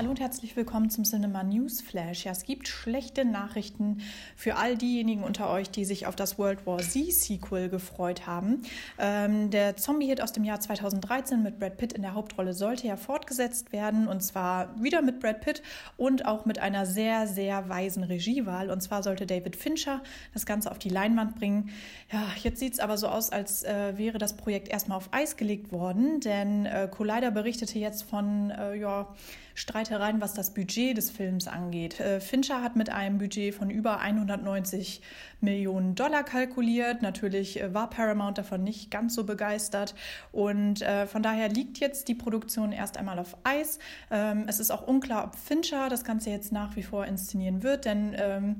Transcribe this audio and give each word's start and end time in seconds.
Hallo 0.00 0.10
und 0.10 0.20
herzlich 0.20 0.54
willkommen 0.54 0.90
zum 0.90 1.02
Cinema 1.02 1.42
News 1.42 1.80
Flash. 1.80 2.24
Ja, 2.24 2.30
es 2.30 2.44
gibt 2.44 2.68
schlechte 2.68 3.24
Nachrichten 3.24 4.00
für 4.36 4.54
all 4.54 4.76
diejenigen 4.76 5.24
unter 5.24 5.50
euch, 5.50 5.70
die 5.70 5.84
sich 5.84 6.06
auf 6.06 6.14
das 6.14 6.38
World 6.38 6.64
War 6.68 6.78
Z 6.78 7.12
Sequel 7.12 7.68
gefreut 7.68 8.24
haben. 8.24 8.62
Ähm, 9.00 9.50
der 9.50 9.76
Zombie-Hit 9.76 10.20
aus 10.20 10.30
dem 10.30 10.44
Jahr 10.44 10.60
2013 10.60 11.42
mit 11.42 11.58
Brad 11.58 11.78
Pitt 11.78 11.94
in 11.94 12.02
der 12.02 12.14
Hauptrolle 12.14 12.54
sollte 12.54 12.86
ja 12.86 12.96
fortgesetzt 12.96 13.72
werden 13.72 14.06
und 14.06 14.20
zwar 14.22 14.80
wieder 14.80 15.02
mit 15.02 15.18
Brad 15.18 15.40
Pitt 15.40 15.64
und 15.96 16.26
auch 16.26 16.44
mit 16.44 16.60
einer 16.60 16.86
sehr, 16.86 17.26
sehr 17.26 17.68
weisen 17.68 18.04
Regiewahl. 18.04 18.70
Und 18.70 18.80
zwar 18.80 19.02
sollte 19.02 19.26
David 19.26 19.56
Fincher 19.56 20.00
das 20.32 20.46
Ganze 20.46 20.70
auf 20.70 20.78
die 20.78 20.90
Leinwand 20.90 21.34
bringen. 21.34 21.70
Ja, 22.12 22.22
jetzt 22.40 22.60
sieht 22.60 22.74
es 22.74 22.78
aber 22.78 22.98
so 22.98 23.08
aus, 23.08 23.30
als 23.30 23.64
äh, 23.64 23.98
wäre 23.98 24.18
das 24.18 24.36
Projekt 24.36 24.68
erstmal 24.68 24.98
auf 24.98 25.08
Eis 25.10 25.36
gelegt 25.36 25.72
worden, 25.72 26.20
denn 26.20 26.66
äh, 26.66 26.86
Collider 26.88 27.32
berichtete 27.32 27.80
jetzt 27.80 28.04
von, 28.04 28.52
äh, 28.52 28.76
ja, 28.76 29.12
Streitereien, 29.88 30.20
was 30.20 30.34
das 30.34 30.52
Budget 30.52 30.98
des 30.98 31.10
Films 31.10 31.48
angeht. 31.48 31.98
Äh, 31.98 32.20
Fincher 32.20 32.62
hat 32.62 32.76
mit 32.76 32.90
einem 32.90 33.16
Budget 33.16 33.54
von 33.54 33.70
über 33.70 34.00
190 34.00 35.00
Millionen 35.40 35.94
Dollar 35.94 36.24
kalkuliert. 36.24 37.00
Natürlich 37.00 37.60
äh, 37.60 37.72
war 37.72 37.88
Paramount 37.88 38.36
davon 38.36 38.62
nicht 38.62 38.90
ganz 38.90 39.14
so 39.14 39.24
begeistert 39.24 39.94
und 40.30 40.82
äh, 40.82 41.06
von 41.06 41.22
daher 41.22 41.48
liegt 41.48 41.78
jetzt 41.78 42.08
die 42.08 42.14
Produktion 42.14 42.72
erst 42.72 42.98
einmal 42.98 43.18
auf 43.18 43.38
Eis. 43.44 43.78
Ähm, 44.10 44.44
es 44.46 44.60
ist 44.60 44.70
auch 44.70 44.86
unklar, 44.86 45.24
ob 45.24 45.36
Fincher 45.36 45.88
das 45.88 46.04
Ganze 46.04 46.28
jetzt 46.30 46.52
nach 46.52 46.76
wie 46.76 46.82
vor 46.82 47.06
inszenieren 47.06 47.62
wird, 47.62 47.86
denn 47.86 48.14
ähm, 48.18 48.56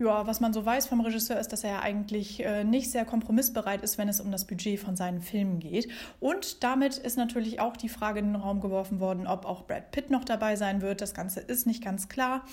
ja, 0.00 0.26
was 0.26 0.40
man 0.40 0.52
so 0.52 0.64
weiß 0.64 0.86
vom 0.86 1.00
Regisseur 1.00 1.38
ist, 1.38 1.52
dass 1.52 1.62
er 1.62 1.82
eigentlich 1.82 2.44
äh, 2.44 2.64
nicht 2.64 2.90
sehr 2.90 3.04
kompromissbereit 3.04 3.82
ist, 3.82 3.98
wenn 3.98 4.08
es 4.08 4.20
um 4.20 4.32
das 4.32 4.46
Budget 4.46 4.80
von 4.80 4.96
seinen 4.96 5.20
Filmen 5.20 5.60
geht. 5.60 5.88
Und 6.18 6.64
damit 6.64 6.96
ist 6.98 7.16
natürlich 7.16 7.60
auch 7.60 7.76
die 7.76 7.88
Frage 7.88 8.20
in 8.20 8.32
den 8.32 8.36
Raum 8.36 8.60
geworfen 8.60 8.98
worden, 8.98 9.26
ob 9.26 9.44
auch 9.44 9.66
Brad 9.66 9.90
Pitt 9.92 10.10
noch 10.10 10.24
dabei 10.24 10.56
sein 10.56 10.80
wird. 10.80 11.00
Das 11.00 11.14
Ganze 11.14 11.40
ist 11.40 11.66
nicht 11.66 11.84
ganz 11.84 12.08
klar. 12.08 12.44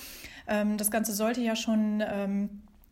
Ähm, 0.48 0.78
das 0.78 0.92
Ganze 0.92 1.14
sollte 1.14 1.42
ja 1.42 1.56
schon 1.56 2.04
ähm, 2.06 2.50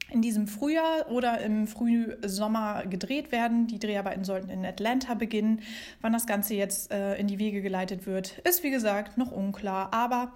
in 0.09 0.21
diesem 0.21 0.47
Frühjahr 0.47 1.11
oder 1.11 1.41
im 1.41 1.67
Frühsommer 1.67 2.85
gedreht 2.85 3.31
werden. 3.31 3.67
Die 3.67 3.79
Dreharbeiten 3.79 4.23
sollten 4.23 4.49
in 4.49 4.65
Atlanta 4.65 5.15
beginnen. 5.15 5.61
Wann 6.01 6.13
das 6.13 6.27
Ganze 6.27 6.53
jetzt 6.53 6.91
äh, 6.91 7.15
in 7.17 7.27
die 7.27 7.39
Wege 7.39 7.61
geleitet 7.61 8.05
wird, 8.05 8.37
ist 8.39 8.63
wie 8.63 8.71
gesagt 8.71 9.17
noch 9.17 9.31
unklar. 9.31 9.93
Aber 9.93 10.31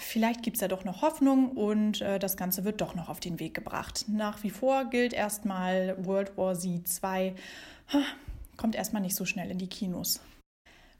vielleicht 0.00 0.42
gibt 0.42 0.56
es 0.56 0.60
ja 0.60 0.68
doch 0.68 0.84
noch 0.84 1.02
Hoffnung 1.02 1.52
und 1.52 2.00
äh, 2.00 2.18
das 2.18 2.36
Ganze 2.36 2.64
wird 2.64 2.80
doch 2.80 2.94
noch 2.94 3.08
auf 3.08 3.20
den 3.20 3.40
Weg 3.40 3.54
gebracht. 3.54 4.04
Nach 4.08 4.42
wie 4.42 4.50
vor 4.50 4.86
gilt 4.86 5.12
erstmal 5.12 5.96
World 6.04 6.36
War 6.36 6.54
Z 6.54 6.86
2, 6.86 7.34
kommt 8.56 8.74
erstmal 8.74 9.02
nicht 9.02 9.16
so 9.16 9.24
schnell 9.24 9.50
in 9.50 9.58
die 9.58 9.68
Kinos. 9.68 10.20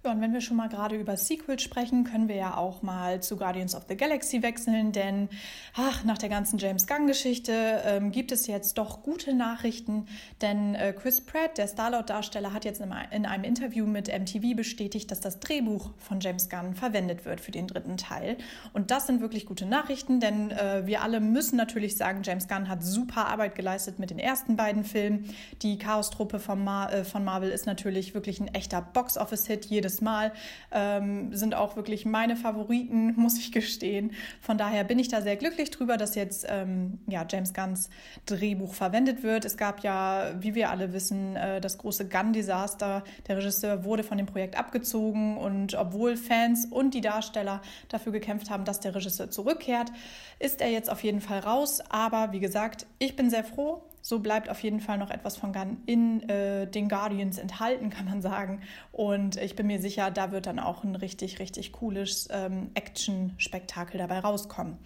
Ja, 0.04 0.10
und 0.10 0.20
wenn 0.20 0.32
wir 0.32 0.40
schon 0.40 0.56
mal 0.56 0.68
gerade 0.68 0.96
über 0.96 1.16
Sequels 1.16 1.62
sprechen, 1.62 2.02
können 2.02 2.26
wir 2.26 2.34
ja 2.34 2.56
auch 2.56 2.82
mal 2.82 3.22
zu 3.22 3.36
Guardians 3.36 3.76
of 3.76 3.84
the 3.88 3.96
Galaxy 3.96 4.42
wechseln, 4.42 4.90
denn 4.90 5.28
ach, 5.76 6.02
nach 6.02 6.18
der 6.18 6.28
ganzen 6.28 6.58
James 6.58 6.88
Gunn-Geschichte 6.88 7.82
ähm, 7.84 8.10
gibt 8.10 8.32
es 8.32 8.48
jetzt 8.48 8.78
doch 8.78 9.04
gute 9.04 9.32
Nachrichten, 9.32 10.06
denn 10.40 10.74
äh, 10.74 10.92
Chris 10.92 11.20
Pratt, 11.20 11.56
der 11.56 11.68
Starlord-Darsteller, 11.68 12.52
hat 12.52 12.64
jetzt 12.64 12.80
in, 12.80 12.92
in, 13.12 13.26
einem 13.26 13.44
Interview 13.44 13.86
mit 13.86 14.08
MTV 14.08 14.56
bestätigt, 14.56 15.08
dass 15.12 15.20
das 15.20 15.38
Drehbuch 15.38 15.92
von 15.98 16.18
James 16.18 16.48
Gunn 16.48 16.74
verwendet 16.74 17.24
wird 17.24 17.40
für 17.40 17.52
den 17.52 17.68
dritten 17.68 17.96
Teil. 17.96 18.38
Und 18.72 18.90
das 18.90 19.06
sind 19.06 19.20
wirklich 19.20 19.46
gute 19.46 19.66
Nachrichten, 19.66 20.18
denn 20.18 20.50
äh, 20.50 20.84
wir 20.84 21.02
alle 21.02 21.20
müssen 21.20 21.56
natürlich 21.56 21.96
sagen, 21.96 22.22
James 22.24 22.48
Gunn 22.48 22.68
hat 22.68 22.82
super 22.82 23.28
Arbeit 23.28 23.54
geleistet 23.54 24.00
mit 24.00 24.10
den 24.10 24.18
ersten 24.18 24.56
beiden 24.56 24.82
Filmen. 24.82 25.32
Die 25.62 25.78
Chaos-Truppe 25.78 26.40
von, 26.40 26.64
Mar 26.64 26.92
äh, 26.92 27.04
von 27.04 27.22
Marvel 27.22 27.50
ist 27.50 27.66
natürlich 27.66 28.14
wirklich 28.14 28.40
ein 28.40 28.48
echter 28.48 28.82
Box-Office-Hit. 28.82 29.66
Jedes 29.92 30.00
Mal. 30.00 30.32
Ähm, 30.70 31.34
sind 31.34 31.54
auch 31.54 31.76
wirklich 31.76 32.04
meine 32.06 32.36
Favoriten, 32.36 33.14
muss 33.16 33.38
ich 33.38 33.52
gestehen. 33.52 34.12
Von 34.40 34.58
daher 34.58 34.84
bin 34.84 34.98
ich 34.98 35.08
da 35.08 35.20
sehr 35.20 35.36
glücklich 35.36 35.70
drüber, 35.70 35.96
dass 35.96 36.14
jetzt 36.14 36.46
ähm, 36.48 36.98
ja, 37.06 37.24
James 37.28 37.52
Gunns 37.54 37.90
Drehbuch 38.26 38.74
verwendet 38.74 39.22
wird. 39.22 39.44
Es 39.44 39.56
gab 39.56 39.82
ja, 39.82 40.32
wie 40.40 40.54
wir 40.54 40.70
alle 40.70 40.92
wissen, 40.92 41.36
äh, 41.36 41.60
das 41.60 41.78
große 41.78 42.08
Gun-Desaster. 42.08 43.04
Der 43.28 43.36
Regisseur 43.36 43.84
wurde 43.84 44.02
von 44.02 44.16
dem 44.16 44.26
Projekt 44.26 44.58
abgezogen 44.58 45.36
und 45.36 45.74
obwohl 45.74 46.16
Fans 46.16 46.66
und 46.66 46.94
die 46.94 47.00
Darsteller 47.00 47.60
dafür 47.88 48.12
gekämpft 48.12 48.50
haben, 48.50 48.64
dass 48.64 48.80
der 48.80 48.94
Regisseur 48.94 49.30
zurückkehrt, 49.30 49.92
ist 50.38 50.60
er 50.60 50.70
jetzt 50.70 50.90
auf 50.90 51.02
jeden 51.04 51.20
Fall 51.20 51.40
raus. 51.40 51.82
Aber 51.90 52.32
wie 52.32 52.40
gesagt, 52.40 52.86
ich 52.98 53.16
bin 53.16 53.30
sehr 53.30 53.44
froh, 53.44 53.82
so 54.02 54.18
bleibt 54.18 54.50
auf 54.50 54.62
jeden 54.62 54.80
Fall 54.80 54.98
noch 54.98 55.10
etwas 55.10 55.36
von 55.36 55.52
Gunn 55.52 55.78
in 55.86 56.28
äh, 56.28 56.66
den 56.66 56.88
Guardians 56.88 57.38
enthalten, 57.38 57.88
kann 57.88 58.04
man 58.04 58.20
sagen. 58.20 58.60
Und 58.90 59.36
ich 59.36 59.56
bin 59.56 59.68
mir 59.68 59.80
sicher, 59.80 60.10
da 60.10 60.32
wird 60.32 60.46
dann 60.46 60.58
auch 60.58 60.84
ein 60.84 60.96
richtig, 60.96 61.38
richtig 61.38 61.72
cooles 61.72 62.28
ähm, 62.30 62.70
Action-Spektakel 62.74 63.98
dabei 63.98 64.18
rauskommen. 64.18 64.76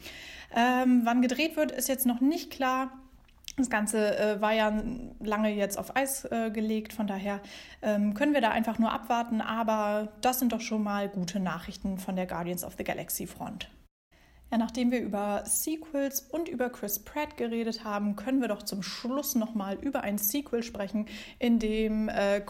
Ähm, 0.54 1.00
wann 1.04 1.22
gedreht 1.22 1.56
wird, 1.56 1.72
ist 1.72 1.88
jetzt 1.88 2.06
noch 2.06 2.20
nicht 2.20 2.50
klar. 2.50 2.92
Das 3.56 3.70
Ganze 3.70 4.18
äh, 4.18 4.40
war 4.42 4.52
ja 4.52 4.70
lange 5.20 5.48
jetzt 5.48 5.78
auf 5.78 5.96
Eis 5.96 6.26
äh, 6.26 6.50
gelegt, 6.50 6.92
von 6.92 7.06
daher 7.06 7.40
ähm, 7.80 8.12
können 8.12 8.34
wir 8.34 8.42
da 8.42 8.50
einfach 8.50 8.78
nur 8.78 8.92
abwarten. 8.92 9.40
Aber 9.40 10.12
das 10.20 10.40
sind 10.40 10.52
doch 10.52 10.60
schon 10.60 10.82
mal 10.82 11.08
gute 11.08 11.40
Nachrichten 11.40 11.96
von 11.96 12.16
der 12.16 12.26
Guardians 12.26 12.64
of 12.64 12.74
the 12.76 12.84
Galaxy 12.84 13.26
Front. 13.26 13.70
Ja, 14.50 14.58
nachdem 14.58 14.92
wir 14.92 15.00
über 15.00 15.42
Sequels 15.44 16.20
und 16.20 16.48
über 16.48 16.70
Chris 16.70 17.00
Pratt 17.00 17.36
geredet 17.36 17.82
haben, 17.82 18.14
können 18.14 18.40
wir 18.40 18.46
doch 18.46 18.62
zum 18.62 18.82
Schluss 18.82 19.34
nochmal 19.34 19.76
über 19.80 20.02
ein 20.02 20.18
Sequel 20.18 20.62
sprechen, 20.62 21.06
in 21.40 21.58
dem 21.58 22.08
äh, 22.08 22.40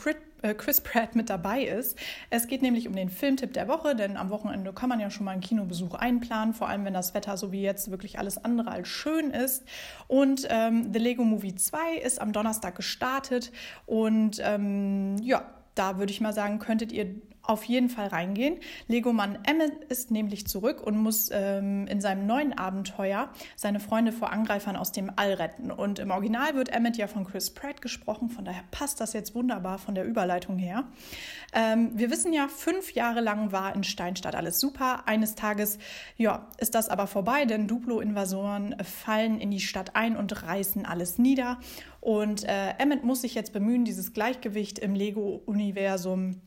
äh, 0.43 0.55
Chris 0.55 0.81
Pratt 0.83 1.17
mit 1.17 1.31
dabei 1.31 1.63
ist. 1.63 1.97
Es 2.29 2.49
geht 2.49 2.61
nämlich 2.61 2.87
um 2.87 2.95
den 2.95 3.09
Filmtipp 3.09 3.55
der 3.55 3.67
Woche, 3.67 3.97
denn 3.97 4.19
am 4.19 4.29
Wochenende 4.29 4.75
kann 4.75 4.91
man 4.91 5.01
ja 5.01 5.09
schon 5.09 5.25
mal 5.25 5.33
einen 5.33 5.41
Kinobesuch 5.41 5.95
einplanen, 5.95 6.53
vor 6.53 6.69
allem 6.69 6.85
wenn 6.85 6.93
das 6.93 7.15
Wetter 7.15 7.39
so 7.39 7.51
wie 7.51 7.63
jetzt 7.63 7.91
wirklich 7.91 8.19
alles 8.19 8.45
andere 8.45 8.71
als 8.71 8.89
schön 8.89 9.31
ist. 9.31 9.65
Und 10.07 10.47
ähm, 10.51 10.93
The 10.93 10.99
Lego 10.99 11.25
Movie 11.25 11.55
2 11.55 11.97
ist 11.97 12.21
am 12.21 12.33
Donnerstag 12.33 12.77
gestartet 12.77 13.53
und 13.87 14.39
ähm, 14.45 15.17
ja, 15.23 15.51
da 15.75 15.99
würde 15.99 16.13
ich 16.13 16.21
mal 16.21 16.33
sagen, 16.33 16.59
könntet 16.59 16.93
ihr 16.93 17.15
auf 17.47 17.65
jeden 17.65 17.89
Fall 17.89 18.09
reingehen. 18.09 18.59
Legomann 18.89 19.39
Emmett 19.45 19.85
ist 19.85 20.11
nämlich 20.11 20.47
zurück 20.47 20.83
und 20.83 20.97
muss 20.97 21.31
ähm, 21.33 21.87
in 21.87 22.01
seinem 22.01 22.27
neuen 22.27 22.57
Abenteuer 22.57 23.31
seine 23.55 23.81
Freunde 23.81 24.13
vor 24.13 24.33
Angreifern 24.33 24.77
aus 24.77 24.93
dem 24.93 25.11
All 25.17 25.33
retten. 25.35 25.71
Und 25.71 25.99
im 25.99 26.11
Original 26.11 26.55
wird 26.55 26.69
Emmett 26.69 26.97
ja 26.97 27.07
von 27.07 27.25
Chris 27.25 27.51
Pratt 27.51 27.81
gesprochen, 27.81 28.29
von 28.29 28.45
daher 28.45 28.65
passt 28.71 29.01
das 29.01 29.13
jetzt 29.13 29.35
wunderbar 29.35 29.79
von 29.79 29.95
der 29.95 30.05
Überleitung 30.05 30.59
her. 30.59 30.85
Ähm, 31.53 31.91
wir 31.95 32.11
wissen 32.11 32.33
ja, 32.33 32.49
fünf 32.49 32.93
Jahre 32.93 33.21
lang 33.21 33.53
war 33.53 33.75
in 33.75 33.85
Steinstadt 33.85 34.35
alles 34.35 34.61
super. 34.61 35.07
Eines 35.07 35.35
Tages, 35.35 35.79
ja, 36.17 36.49
ist 36.59 36.75
das 36.75 36.89
aber 36.89 37.07
vorbei, 37.07 37.45
denn 37.45 37.69
Duplo-Invasoren 37.69 38.77
fallen 38.83 39.41
in 39.41 39.51
die 39.51 39.61
Stadt 39.61 39.95
ein 39.95 40.17
und 40.17 40.43
reißen 40.43 40.85
alles 40.87 41.19
nieder. 41.19 41.59
Und 42.01 42.45
äh, 42.45 42.71
Emmett 42.79 43.05
muss 43.05 43.23
sich 43.23 43.35
jetzt 43.35 43.53
bemühen, 43.53 43.85
dieses 43.85 44.13
Gleichgewicht 44.13 44.79
im 44.79 44.95
Lego-Universum 44.95 46.41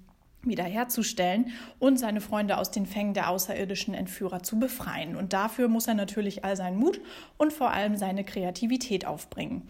wiederherzustellen 0.44 1.52
und 1.80 1.98
seine 1.98 2.22
Freunde 2.22 2.58
aus 2.58 2.72
den 2.72 2.86
Fängen 2.86 3.14
der 3.14 3.30
außerirdischen 3.30 3.94
Entführer 3.94 4.42
zu 4.42 4.60
befreien. 4.60 5.16
Und 5.16 5.34
dafür 5.34 5.68
muss 5.68 5.88
er 5.88 5.96
natürlich 5.96 6.46
all 6.46 6.56
seinen 6.56 6.78
Mut 6.78 7.02
und 7.38 7.52
vor 7.52 7.72
allem 7.72 7.98
seine 7.98 8.24
Kreativität 8.24 9.06
aufbringen. 9.06 9.64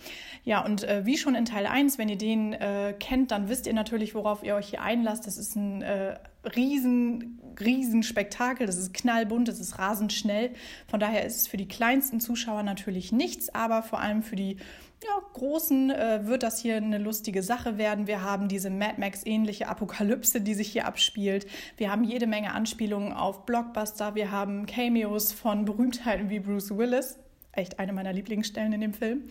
Ja, 0.44 0.64
und 0.64 0.84
äh, 0.84 1.06
wie 1.06 1.18
schon 1.18 1.36
in 1.36 1.46
Teil 1.46 1.66
1, 1.66 1.98
wenn 1.98 2.10
ihr 2.10 2.18
den 2.18 2.54
äh, 2.54 2.94
kennt, 3.00 3.32
dann 3.32 3.50
wisst 3.50 3.68
ihr 3.68 3.74
natürlich, 3.74 4.14
worauf 4.14 4.44
ihr 4.44 4.56
euch 4.56 4.70
hier 4.70 4.82
einlasst. 4.82 5.26
Das 5.26 5.38
ist 5.38 5.56
ein 5.56 5.82
äh, 5.82 6.18
riesen, 6.56 7.40
riesen 7.60 8.04
Spektakel. 8.04 8.68
Das 8.68 8.78
ist 8.78 8.94
knallbunt, 8.94 9.48
das 9.48 9.60
ist 9.60 9.80
rasend 9.80 10.14
schnell. 10.14 10.52
Von 10.88 11.00
daher 11.00 11.26
ist 11.26 11.38
es 11.38 11.48
für 11.48 11.58
die 11.58 11.68
kleinsten 11.68 12.20
Zuschauer 12.20 12.64
natürlich 12.64 13.12
nichts, 13.12 13.54
aber 13.54 13.84
vor 13.84 14.00
allem 14.00 14.24
für 14.24 14.36
die 14.36 14.58
ja, 15.04 15.22
Großen 15.34 15.92
äh, 15.92 16.28
wird 16.28 16.44
das 16.44 16.60
hier 16.60 16.76
eine 16.76 16.98
lustige 16.98 17.42
Sache 17.42 17.78
werden. 17.78 18.08
Wir 18.08 18.22
haben 18.22 18.50
diese 18.50 18.70
Mad 18.70 18.96
Max-ähnliche 18.98 19.68
Apokalypse, 19.68 20.42
die 20.42 20.54
sich 20.54 20.72
hier 20.72 20.86
abspielt. 20.86 21.48
Wir 21.78 21.92
haben 21.92 22.04
jede 22.04 22.28
Menge 22.28 22.54
Anspielungen 22.54 23.14
auf 23.14 23.46
Blockbuster. 23.46 24.16
Wir 24.16 24.32
haben 24.32 24.66
Cameos 24.66 25.32
von 25.32 25.64
Berühmtheiten 25.64 26.30
wie 26.30 26.40
Bruce 26.40 26.76
Willis. 26.76 27.18
Echt 27.52 27.80
eine 27.80 27.94
meiner 27.94 28.14
Lieblingsstellen 28.14 28.74
in 28.74 28.82
dem 28.82 28.94
Film. 28.94 29.24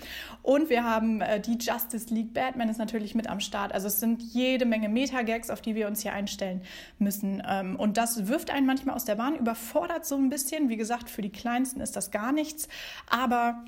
Und 0.42 0.70
wir 0.70 0.82
haben 0.82 1.20
äh, 1.20 1.40
die 1.40 1.56
Justice 1.56 2.12
League. 2.12 2.34
Batman 2.34 2.68
ist 2.68 2.78
natürlich 2.78 3.14
mit 3.14 3.28
am 3.28 3.38
Start. 3.38 3.72
Also 3.72 3.86
es 3.86 4.00
sind 4.00 4.22
jede 4.22 4.66
Menge 4.66 4.88
Meta-Gags, 4.88 5.50
auf 5.50 5.60
die 5.60 5.76
wir 5.76 5.86
uns 5.86 6.02
hier 6.02 6.12
einstellen 6.12 6.62
müssen. 6.98 7.42
Ähm, 7.48 7.76
und 7.76 7.96
das 7.96 8.26
wirft 8.26 8.50
einen 8.50 8.66
manchmal 8.66 8.96
aus 8.96 9.04
der 9.04 9.14
Bahn, 9.14 9.36
überfordert 9.36 10.04
so 10.04 10.16
ein 10.16 10.30
bisschen. 10.30 10.68
Wie 10.68 10.76
gesagt, 10.76 11.10
für 11.10 11.22
die 11.22 11.30
Kleinsten 11.30 11.80
ist 11.80 11.94
das 11.94 12.10
gar 12.10 12.32
nichts. 12.32 12.68
Aber 13.08 13.64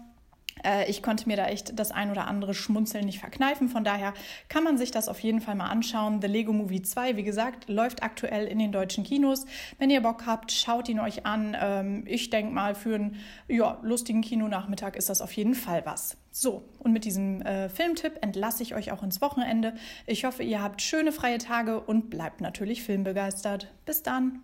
ich 0.89 1.03
konnte 1.03 1.29
mir 1.29 1.37
da 1.37 1.47
echt 1.47 1.79
das 1.79 1.91
ein 1.91 2.11
oder 2.11 2.27
andere 2.27 2.55
Schmunzeln 2.55 3.07
nicht 3.07 3.21
verkneifen. 3.21 3.69
Von 3.69 3.85
daher 3.85 4.15
kann 4.49 4.65
man 4.65 4.79
sich 4.79 4.91
das 4.91 5.09
auf 5.09 5.21
jeden 5.21 5.41
Fall 5.41 5.55
mal 5.55 5.69
anschauen. 5.69 6.21
The 6.21 6.29
Lego 6.29 6.53
Movie 6.53 6.83
2, 6.83 7.17
wie 7.17 7.23
gesagt, 7.23 7.69
läuft 7.69 8.03
aktuell 8.03 8.47
in 8.47 8.59
den 8.59 8.73
deutschen 8.73 9.05
Kinos. 9.05 9.47
Wenn 9.79 9.91
ihr 9.91 10.01
Bock 10.03 10.27
habt, 10.27 10.53
schaut 10.53 10.89
ihn 10.89 11.01
euch 11.01 11.27
an. 11.27 11.57
Ähm, 11.61 12.05
ich 12.07 12.31
denke 12.31 12.53
mal, 12.53 12.75
für 12.75 12.95
einen 12.95 13.17
ja, 13.49 13.79
lustigen 13.83 14.23
Kinonachmittag 14.23 14.97
ist 14.97 15.09
das 15.09 15.21
auf 15.21 15.33
jeden 15.33 15.55
Fall 15.55 15.85
was. 15.87 16.17
So, 16.33 16.63
und 16.79 16.93
mit 16.93 17.05
diesem 17.05 17.43
äh, 17.43 17.69
Filmtipp 17.69 18.19
entlasse 18.23 18.63
ich 18.63 18.75
euch 18.75 18.93
auch 18.93 19.03
ins 19.03 19.21
Wochenende. 19.21 19.75
Ich 20.07 20.25
hoffe, 20.25 20.43
ihr 20.43 20.63
habt 20.63 20.81
schöne 20.81 21.13
freie 21.13 21.39
Tage 21.39 21.81
und 21.81 22.11
bleibt 22.11 22.41
natürlich 22.41 22.83
filmbegeistert. 22.83 23.69
Bis 23.85 24.03
dann! 24.03 24.41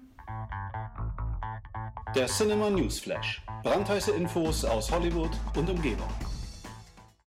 Der 2.14 2.26
Cinema 2.26 2.70
News 2.70 2.98
Flash. 2.98 3.42
Brandheiße 3.66 4.12
Infos 4.12 4.64
aus 4.64 4.92
Hollywood 4.92 5.32
und 5.56 5.68
Umgebung. 5.68 6.06